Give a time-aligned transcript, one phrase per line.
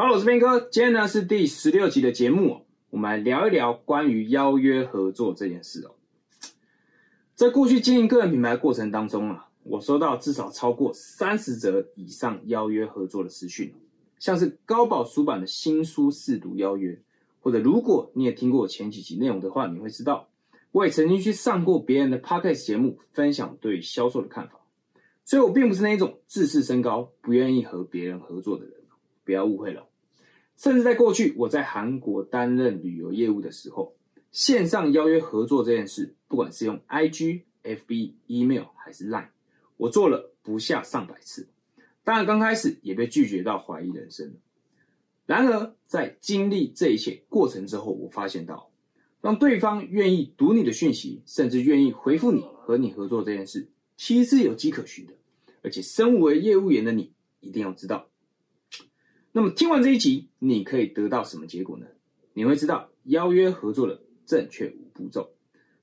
[0.00, 5.90] 好我是边哥，今天呢是第十六集的节目，我们来聊一聊关于邀约合作这件事哦。
[7.34, 13.74] 在过去经营个人品牌过程当中啊，我收到至少超过三十则以上邀约合作的私讯，
[14.18, 16.98] 像是高宝书版的新书试读邀约，
[17.40, 20.30] 或者如果你也听过我前几集内容的话，你会知道，
[20.72, 24.60] 我也曾经去上过别人的 podcast 节目，分享对销售的看法，
[25.26, 28.72] 所以我并不是那一种自视身高、不愿意和别人合作的人，
[29.26, 29.88] 不要误会了。
[30.60, 33.94] 甚至在过去我在韩国担任旅游业务的时候。
[34.30, 39.30] 线上邀约合作这件事，不管是用 IG、FB、Email 还是 Line，
[39.76, 41.48] 我做了不下上百次。
[42.04, 44.34] 当然，刚开始也被拒绝到怀疑人生。
[45.26, 48.70] 然而，在经历这一切过程之后，我发现到，
[49.20, 53.66] 让对方愿意读你的讯息，甚至愿意回复你和你合作这件事，
[53.96, 55.14] 其实是有迹可循的。
[55.62, 58.09] 而且，身为业务员的你，一定要知道。
[59.32, 61.86] 那么，听完这一集，你可以得到什么结果呢？
[62.34, 64.00] 你会知道邀约合作的。
[64.26, 65.28] 正确五步骤，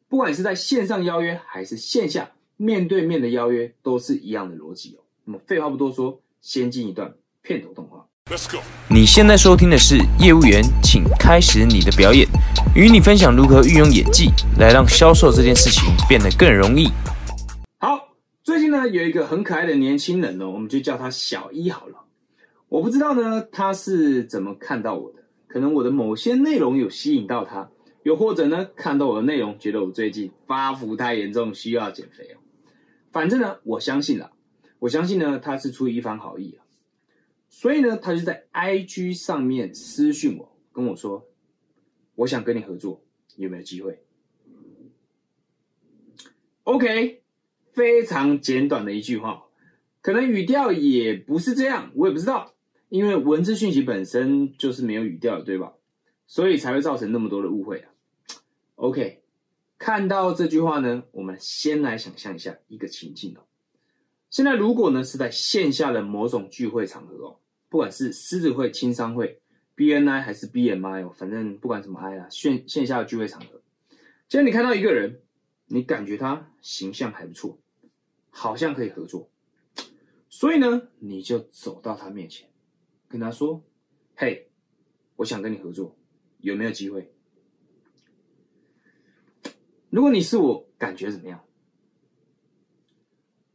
[0.07, 5.03] 不管是在线上邀约还是线下面对面的邀约，都是一样的逻辑哦。
[5.25, 8.07] 那么废话不多说，先进一段片头动画。
[8.31, 8.63] Let's go。
[8.89, 12.25] 你现在收听的是业务员，请开始你的表演，
[12.73, 16.87] 与你分享如何运用演技来让销售这件事情变得更容易。
[17.79, 22.05] 好，最近呢有一个很可爱的年轻人呢，我们就叫他小一好了。
[22.69, 27.71] 我不知道呢他是怎么看到我的，可能我的某些内容有吸引到他。
[28.03, 32.39] 又或者呢，看到我的内容，觉得我最近发福太严重，需要减肥哦。
[33.11, 34.31] 反正呢，我相信了，
[34.79, 36.63] 我相信呢，他是出于一番好意啊。
[37.49, 41.25] 所以呢，他就在 IG 上面私讯我，跟我说，
[42.15, 43.03] 我想跟你合作，
[43.35, 44.01] 有没有机会
[46.63, 47.23] ？OK，
[47.73, 49.43] 非常简短的一句话，
[50.01, 52.53] 可能语调也不是这样，我也不知道，
[52.89, 55.73] 因为文字讯息本身就是没有语调的，对吧？
[56.25, 57.89] 所以才会造成那么多的误会啊。
[58.75, 59.23] OK，
[59.77, 63.41] 看到这句话呢，我们先来想象一下一个情境哦。
[64.29, 67.39] 现在如果呢是在线下的某种聚会场合哦，
[67.69, 69.39] 不管是狮子会、青商会、
[69.75, 73.61] BNI 还是 BMI 哦，反正不管什么 I 啊，线线下的聚会场合，
[74.27, 75.21] 既然你看到一个人，
[75.67, 77.57] 你感觉他形象还不错，
[78.29, 79.29] 好像可以合作，
[80.29, 82.49] 所以呢，你就走到他面前，
[83.07, 83.63] 跟他说
[84.15, 84.49] ：“嘿，
[85.15, 85.97] 我想跟你合作，
[86.39, 87.11] 有没有机会？”
[89.89, 91.43] 如果你是我，感觉怎么样？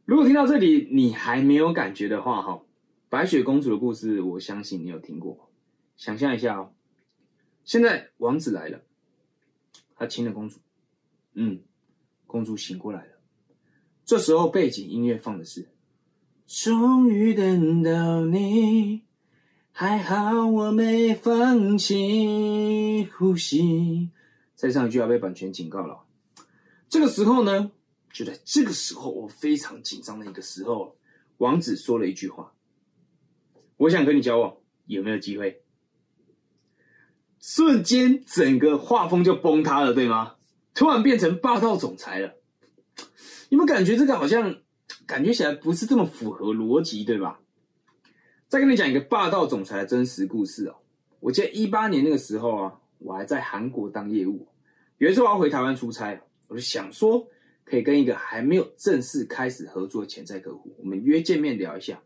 [0.05, 2.65] 如果听到这里你还没有感觉的话，哈，
[3.07, 5.49] 白雪公主的故事，我相信你有听过。
[5.95, 6.73] 想象一下哦，
[7.63, 8.81] 现在王子来了，
[9.95, 10.59] 他亲了公主，
[11.33, 11.61] 嗯，
[12.25, 13.13] 公主醒过来了。
[14.03, 15.69] 这时候背景音乐放的是
[16.45, 19.03] “终于等到你”，
[19.75, 24.11] 还好我没放弃呼吸。
[24.53, 26.03] 再上一句要被版权警告了。
[26.87, 27.71] 这个时候呢，
[28.13, 30.95] 就在这个时候，我非常紧张的一个时候，
[31.37, 32.53] 王子说了一句话
[33.77, 35.63] ：“我想跟你交往，有没有机会？”
[37.41, 40.35] 瞬间，整个画风就崩塌了，对吗？
[40.75, 42.35] 突然变成霸道总裁了。
[43.49, 44.59] 有没有感觉这个好像
[45.07, 47.39] 感觉起来不是这么符合逻辑，对吧？
[48.53, 50.75] 再跟你讲一个霸道总裁的真实故事哦。
[51.19, 54.47] 我记得一八年那个时候啊，我还在韩国当业务，
[54.99, 56.21] 有一次我要回台湾出差。
[56.45, 57.27] 我就想说，
[57.63, 61.99] 可以跟一个还没有正式开始合作的潜在客户，我们约见面聊一下。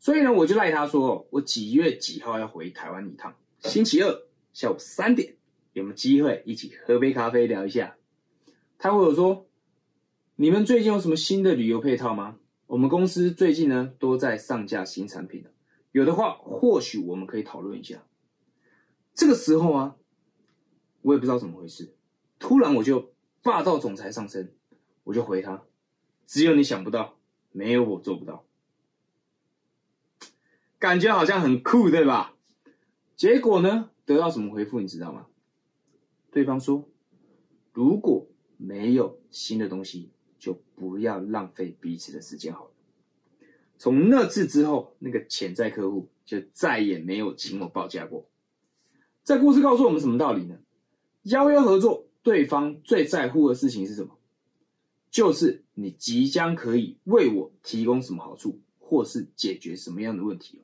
[0.00, 4.12] 所以呢，我就赖他说，我几月几号要回台湾一趟，星期二
[4.52, 5.36] 下午三点，
[5.72, 7.94] 有没有机会一起喝杯咖啡聊一下？
[8.76, 9.46] 他回我说，
[10.34, 12.38] 你们最近有什么新的旅游配套吗？
[12.66, 15.44] 我们公司最近呢都在上架新产品
[15.92, 18.04] 有的话或许我们可以讨论一下。
[19.14, 19.96] 这个时候啊，
[21.02, 21.94] 我也不知道怎么回事，
[22.38, 23.12] 突然我就。
[23.42, 24.54] 霸道总裁上身，
[25.02, 25.66] 我就回他：
[26.26, 27.18] 只有你想不到，
[27.52, 28.46] 没有我做不到。
[30.78, 32.34] 感觉好像很酷，对吧？
[33.16, 35.26] 结果呢，得到什么回复你知道吗？
[36.30, 36.88] 对方说：
[37.74, 40.08] 如果没有新的东西，
[40.44, 42.70] 就不要浪费彼此的时间好了。
[43.78, 48.26] 从那次之后，那个潜在客户就再也没有请我报价过。
[49.24, 50.58] 这故事告诉我们什么道理呢？
[51.22, 52.06] 邀约合作。
[52.22, 54.18] 对方最在乎的事情是什么？
[55.10, 60.62] 就是你即将可以为我提供什么好处，或是解决什么样的问题。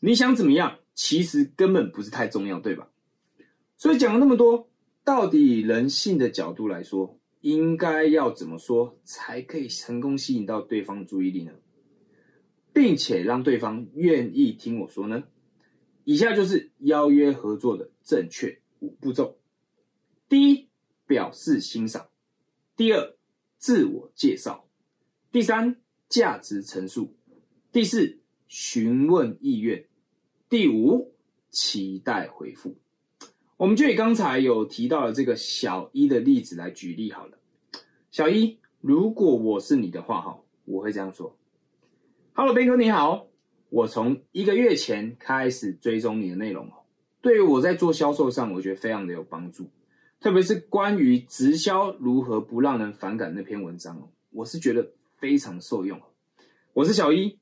[0.00, 0.78] 你想怎么样？
[0.94, 2.88] 其实根本不是太重要，对吧？
[3.76, 4.68] 所以讲了那么多，
[5.04, 11.52] 到底人性的角度来说，应该要怎么说才可以成功吸引到对方的注意力呢？
[12.72, 15.24] 并且让对方愿意听我说呢？
[16.04, 19.36] 以下就是邀约合作的正确五步骤：
[20.26, 20.68] 第一，
[21.06, 22.06] 表示欣赏；
[22.78, 23.14] 第二，
[23.58, 24.66] 自我介绍；
[25.30, 25.76] 第三，
[26.08, 27.12] 价值陈述；
[27.70, 29.84] 第四，询问意愿；
[30.48, 31.12] 第五，
[31.50, 32.74] 期待回复。
[33.56, 37.38] 我们就以刚才有提到的这个小一的例子来举例好了。
[38.10, 41.36] 小一，如果我是你的话，哈，我会这样说
[42.32, 43.28] ：“Hello，斌哥，你好。
[43.70, 46.82] 我从一个月前开始追踪你的内容哦，
[47.20, 49.68] 对于我在做销售上，我觉得非常的有帮助。
[50.20, 56.00] 特别是关于直销如何不让人反感那篇文章哦，我是觉得非常受用。
[56.72, 57.38] 我是小一，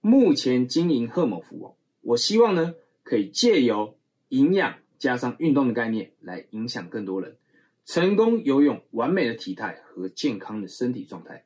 [0.00, 3.96] 目前经营贺某福哦，我希望呢可以借由
[4.28, 7.36] 营养加上运动的概念来影响更多人。”
[7.86, 11.44] 成功游泳，完美的体态和健康的身体状态。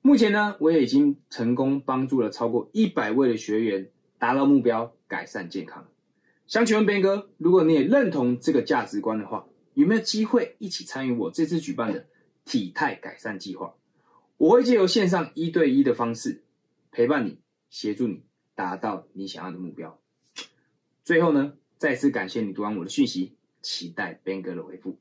[0.00, 5.88] 目前呢，我也已经成功帮助了超过一百位的学员达到目标，改善健康。
[6.46, 12.06] 想请问边哥，如果你也认同这个价值观的话，有没有机会一起参与我这次举办的
[12.44, 13.74] 体态改善计划？
[14.36, 16.44] 我会借由线上一对一的方式
[16.92, 18.22] 陪伴你，协助你
[18.54, 19.98] 达到你想要的目标。
[21.02, 24.98] 最后呢，再次感谢你读完我的讯息，期待边哥的回复。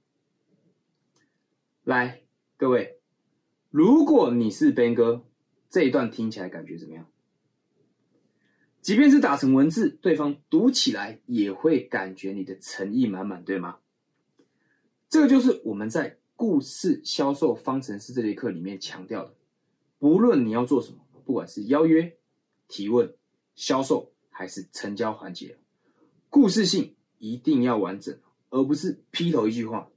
[1.83, 2.23] 来，
[2.57, 2.99] 各位，
[3.69, 5.25] 如果你是 Ben 哥，
[5.69, 7.09] 这一段听起来感觉怎么样？
[8.81, 13.79] 即便是打成文字，对方读起来也会感觉你的诚意满满，对吗？
[15.07, 19.33] 这个就是我们在故事销售方程式这节课里面强调的。
[19.97, 22.17] 不论你要做什么，不管是邀约、
[22.67, 23.15] 提问、
[23.55, 25.57] 销售还是成交环节，
[26.35, 29.87] 故事性一定要完整，而不是劈头一句话。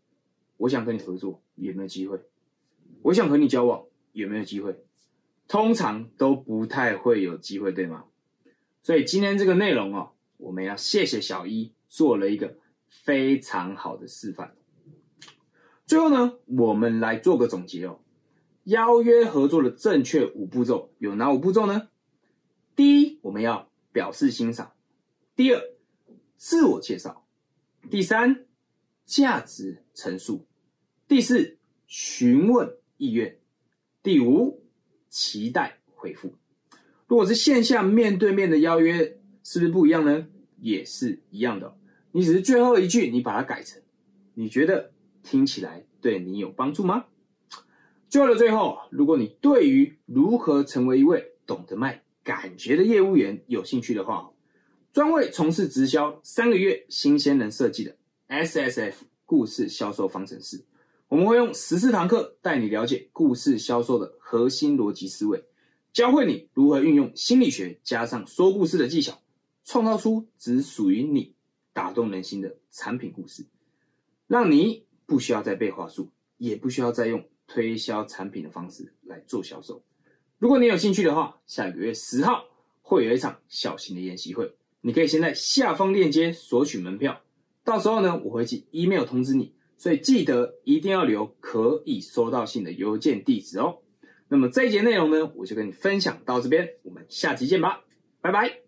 [0.57, 1.43] 我想跟你合作。
[1.57, 2.21] 有没有机会？
[3.03, 4.85] 我想和你交往，有没有机会？
[5.49, 8.05] 通常都不太会有机会，对吗？
[8.85, 12.57] 所以今天这个内容哦，我们要谢谢小一做了一个
[12.87, 14.55] 非常好的示范。
[15.87, 17.99] 最后呢，我们来做个总结哦。
[18.63, 21.89] 邀约合作的正确五步骤有哪五步骤呢？
[22.77, 24.69] 第一，我们要表示欣赏；
[25.35, 25.61] 第二，
[26.39, 27.25] 自我介绍；
[27.91, 28.47] 第三，
[29.05, 30.47] 价值陈述。
[31.09, 33.35] 第四，询问意愿；
[34.03, 34.63] 第五，
[35.11, 36.33] 期待回复。
[37.09, 40.29] 如果是线下面对面的邀约，是不是不一样呢？
[40.61, 41.77] 也是一样的。
[42.13, 43.83] 你只是最后一句，你把它改成，
[44.35, 44.93] 你觉得
[45.25, 47.07] 听起来对你有帮助吗？
[48.09, 54.31] 最后的最后，如果你对于如何成为一位懂得卖感觉的业务员有兴趣的话，
[54.93, 57.97] 专为从事直销三个月新鲜人设计的
[58.27, 60.65] S S F 故事销售方程式。
[61.09, 65.45] 我们会用十四堂课带你了解故事销售的核心逻辑思维，
[65.93, 69.21] 教会你如何运用心理学加上说故事的技巧，
[69.65, 71.35] 创造出只属于你
[71.73, 73.47] 打动人心的产品故事，
[74.27, 76.09] 让你不需要再背话术，
[76.39, 79.83] 也不需要再用推销产品的方式来做销售。
[80.39, 82.47] 如果你有兴趣的话，下个月十号
[82.83, 87.21] 会有一场小型的研习会，你可以先在下方链接索取门票，
[87.65, 89.55] 到时候呢，我会寄 email 通知你。
[89.77, 93.79] 所以记得一定要留可以收到信的邮件地址哦。
[94.29, 97.85] 那么这一节内容呢，我就跟你分享到这边，我们下期见吧，
[98.21, 98.68] 拜拜。